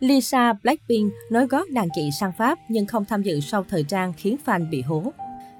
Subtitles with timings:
[0.00, 4.12] Lisa Blackpink nói gót đàn chị sang Pháp nhưng không tham dự sau thời trang
[4.16, 5.12] khiến fan bị hố.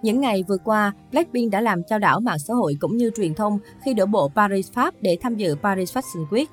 [0.03, 3.34] Những ngày vừa qua, Blackpink đã làm trao đảo mạng xã hội cũng như truyền
[3.34, 6.46] thông khi đổ bộ Paris, Pháp để tham dự Paris Fashion Week.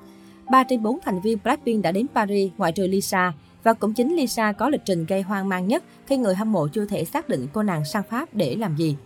[0.50, 3.32] 3 trên 4 thành viên Blackpink đã đến Paris, ngoại trừ Lisa.
[3.62, 6.68] Và cũng chính Lisa có lịch trình gây hoang mang nhất khi người hâm mộ
[6.68, 8.96] chưa thể xác định cô nàng sang Pháp để làm gì.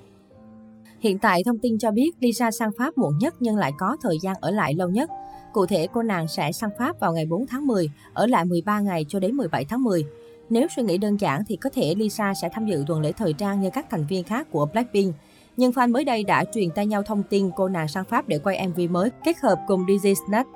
[1.00, 4.18] Hiện tại, thông tin cho biết Lisa sang Pháp muộn nhất nhưng lại có thời
[4.22, 5.10] gian ở lại lâu nhất.
[5.52, 8.80] Cụ thể, cô nàng sẽ sang Pháp vào ngày 4 tháng 10, ở lại 13
[8.80, 10.04] ngày cho đến 17 tháng 10.
[10.50, 13.32] Nếu suy nghĩ đơn giản thì có thể Lisa sẽ tham dự tuần lễ thời
[13.32, 15.14] trang như các thành viên khác của Blackpink.
[15.56, 18.38] Nhưng fan mới đây đã truyền tay nhau thông tin cô nàng sang Pháp để
[18.38, 20.48] quay MV mới kết hợp cùng DJ Snatch.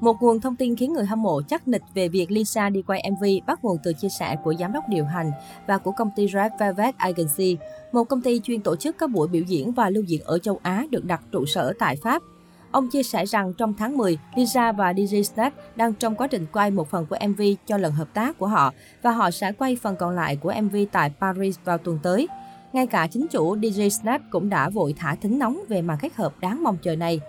[0.00, 3.10] Một nguồn thông tin khiến người hâm mộ chắc nịch về việc Lisa đi quay
[3.10, 5.30] MV bắt nguồn từ chia sẻ của giám đốc điều hành
[5.66, 7.56] và của công ty Red Velvet Agency,
[7.92, 10.60] một công ty chuyên tổ chức các buổi biểu diễn và lưu diễn ở châu
[10.62, 12.22] Á được đặt trụ sở tại Pháp.
[12.70, 16.46] Ông chia sẻ rằng trong tháng 10, Lisa và DJ Snap đang trong quá trình
[16.52, 19.76] quay một phần của MV cho lần hợp tác của họ và họ sẽ quay
[19.76, 22.28] phần còn lại của MV tại Paris vào tuần tới.
[22.72, 26.14] Ngay cả chính chủ DJ Snap cũng đã vội thả thính nóng về màn kết
[26.14, 27.20] hợp đáng mong chờ này.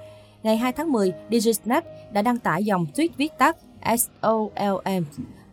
[0.44, 3.58] Ngày 2 tháng 10, DJ Snatch đã đăng tải dòng tweet viết tắt
[3.98, 5.04] SOLM.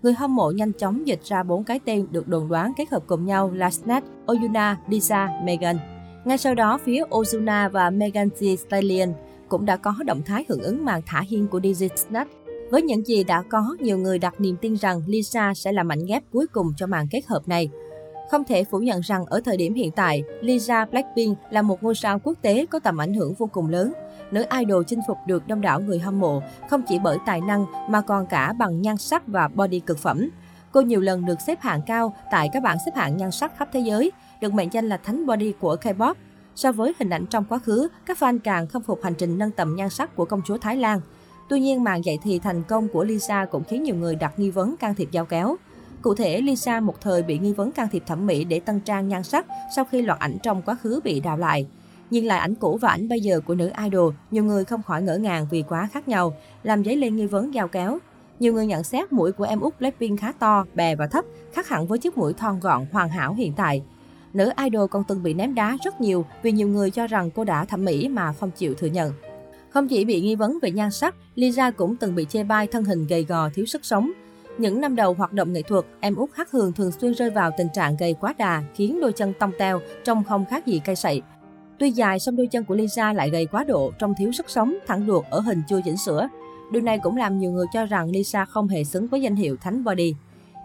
[0.03, 3.03] Người hâm mộ nhanh chóng dịch ra bốn cái tên được đồn đoán kết hợp
[3.07, 5.79] cùng nhau là Snap, Oyuna, Lisa, Megan.
[6.25, 9.13] Ngay sau đó, phía Ozuna và Megan Thee Stallion
[9.49, 12.31] cũng đã có động thái hưởng ứng màn thả hiên của DJ Snatch.
[12.71, 16.07] Với những gì đã có, nhiều người đặt niềm tin rằng Lisa sẽ là mảnh
[16.07, 17.69] ghép cuối cùng cho màn kết hợp này.
[18.31, 21.95] Không thể phủ nhận rằng ở thời điểm hiện tại, Lisa Blackpink là một ngôi
[21.95, 23.93] sao quốc tế có tầm ảnh hưởng vô cùng lớn.
[24.31, 27.67] Nữ idol chinh phục được đông đảo người hâm mộ, không chỉ bởi tài năng
[27.89, 30.31] mà còn cả bằng nhan sắc và body cực phẩm.
[30.73, 33.69] Cô nhiều lần được xếp hạng cao tại các bảng xếp hạng nhan sắc khắp
[33.73, 36.15] thế giới, được mệnh danh là thánh body của K-pop.
[36.55, 39.51] So với hình ảnh trong quá khứ, các fan càng khâm phục hành trình nâng
[39.51, 41.01] tầm nhan sắc của công chúa Thái Lan.
[41.49, 44.51] Tuy nhiên, màn dạy thì thành công của Lisa cũng khiến nhiều người đặt nghi
[44.51, 45.57] vấn can thiệp giao kéo.
[46.05, 49.09] Cụ thể, Lisa một thời bị nghi vấn can thiệp thẩm mỹ để tân trang
[49.09, 51.67] nhan sắc sau khi loạt ảnh trong quá khứ bị đào lại.
[52.11, 55.03] Nhìn lại ảnh cũ và ảnh bây giờ của nữ idol, nhiều người không khỏi
[55.03, 57.99] ngỡ ngàng vì quá khác nhau, làm dấy lên nghi vấn giao kéo.
[58.39, 61.69] Nhiều người nhận xét mũi của em út Blackpink khá to, bè và thấp, khác
[61.69, 63.83] hẳn với chiếc mũi thon gọn hoàn hảo hiện tại.
[64.33, 67.45] Nữ idol còn từng bị ném đá rất nhiều vì nhiều người cho rằng cô
[67.45, 69.13] đã thẩm mỹ mà không chịu thừa nhận.
[69.71, 72.85] Không chỉ bị nghi vấn về nhan sắc, Lisa cũng từng bị chê bai thân
[72.85, 74.13] hình gầy gò thiếu sức sống.
[74.59, 77.51] Những năm đầu hoạt động nghệ thuật, em út Hắc Hường thường xuyên rơi vào
[77.59, 80.97] tình trạng gầy quá đà, khiến đôi chân tông teo, trông không khác gì cây
[80.97, 81.23] sậy.
[81.79, 84.75] Tuy dài, song đôi chân của Lisa lại gầy quá độ, trông thiếu sức sống,
[84.87, 86.29] thẳng đuột ở hình chưa chỉnh sửa.
[86.73, 89.57] Điều này cũng làm nhiều người cho rằng Lisa không hề xứng với danh hiệu
[89.57, 90.15] thánh body.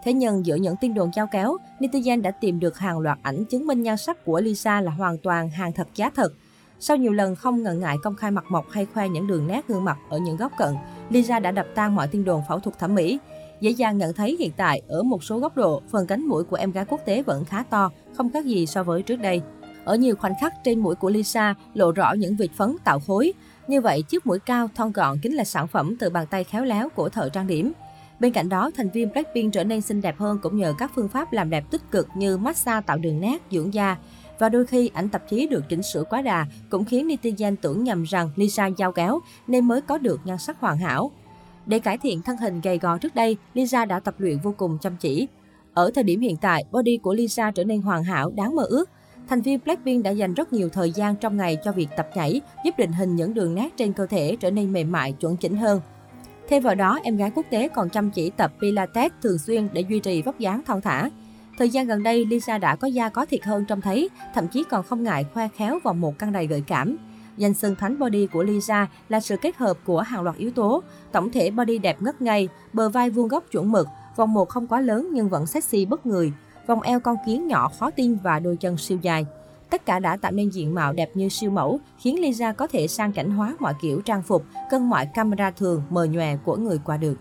[0.04, 3.44] Thế nhưng giữa những tin đồn giao kéo, netizen đã tìm được hàng loạt ảnh
[3.44, 6.32] chứng minh nhan sắc của Lisa là hoàn toàn hàng thật giá thật.
[6.80, 9.68] Sau nhiều lần không ngần ngại công khai mặt mộc hay khoe những đường nét
[9.68, 10.74] gương mặt ở những góc cận,
[11.10, 13.18] Lisa đã đập tan mọi tin đồn phẫu thuật thẩm mỹ.
[13.60, 16.56] Dễ dàng nhận thấy hiện tại, ở một số góc độ, phần cánh mũi của
[16.56, 19.40] em gái quốc tế vẫn khá to, không khác gì so với trước đây.
[19.84, 23.32] Ở nhiều khoảnh khắc trên mũi của Lisa lộ rõ những vệt phấn tạo khối.
[23.68, 26.64] Như vậy, chiếc mũi cao thon gọn chính là sản phẩm từ bàn tay khéo
[26.64, 27.72] léo của thợ trang điểm.
[28.20, 31.08] Bên cạnh đó, thành viên Blackpink trở nên xinh đẹp hơn cũng nhờ các phương
[31.08, 33.96] pháp làm đẹp tích cực như massage tạo đường nét, dưỡng da.
[34.38, 37.84] Và đôi khi, ảnh tạp chí được chỉnh sửa quá đà cũng khiến netizen tưởng
[37.84, 41.10] nhầm rằng Lisa giao kéo nên mới có được nhan sắc hoàn hảo.
[41.70, 44.78] Để cải thiện thân hình gầy gò trước đây, Lisa đã tập luyện vô cùng
[44.80, 45.28] chăm chỉ.
[45.74, 48.90] Ở thời điểm hiện tại, body của Lisa trở nên hoàn hảo, đáng mơ ước.
[49.28, 52.40] Thành viên Blackpink đã dành rất nhiều thời gian trong ngày cho việc tập nhảy,
[52.64, 55.56] giúp định hình những đường nét trên cơ thể trở nên mềm mại, chuẩn chỉnh
[55.56, 55.80] hơn.
[56.48, 59.84] Thêm vào đó, em gái quốc tế còn chăm chỉ tập Pilates thường xuyên để
[59.88, 61.10] duy trì vóc dáng thon thả.
[61.58, 64.64] Thời gian gần đây, Lisa đã có da có thịt hơn trông thấy, thậm chí
[64.64, 66.96] còn không ngại khoe khéo vòng một căng đầy gợi cảm.
[67.36, 70.82] Danh xưng thánh body của Lisa là sự kết hợp của hàng loạt yếu tố.
[71.12, 73.86] Tổng thể body đẹp ngất ngây, bờ vai vuông góc chuẩn mực,
[74.16, 76.32] vòng một không quá lớn nhưng vẫn sexy bất người,
[76.66, 79.26] vòng eo con kiến nhỏ khó tin và đôi chân siêu dài.
[79.70, 82.88] Tất cả đã tạo nên diện mạo đẹp như siêu mẫu, khiến Lisa có thể
[82.88, 86.80] sang cảnh hóa mọi kiểu trang phục, cân mọi camera thường mờ nhòe của người
[86.84, 87.16] qua đường.